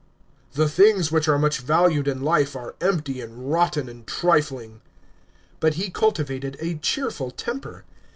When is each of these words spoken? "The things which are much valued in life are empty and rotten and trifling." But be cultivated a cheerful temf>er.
"The 0.53 0.67
things 0.67 1.11
which 1.11 1.27
are 1.27 1.37
much 1.37 1.59
valued 1.59 2.07
in 2.07 2.23
life 2.23 2.55
are 2.55 2.73
empty 2.81 3.21
and 3.21 3.51
rotten 3.51 3.87
and 3.87 4.07
trifling." 4.07 4.81
But 5.59 5.77
be 5.77 5.91
cultivated 5.91 6.57
a 6.59 6.79
cheerful 6.79 7.29
temf>er. 7.31 7.83